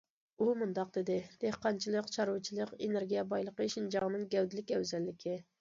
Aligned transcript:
ئۇ 0.43 0.45
مۇنداق 0.61 0.87
دېدى: 0.95 1.17
دېھقانچىلىق، 1.43 2.09
چارۋىچىلىق 2.17 2.73
ۋە 2.73 2.81
ئېنېرگىيە 2.87 3.27
بايلىقى 3.35 3.71
شىنجاڭنىڭ 3.77 4.29
گەۋدىلىك 4.37 4.75
ئەۋزەللىكى. 4.79 5.41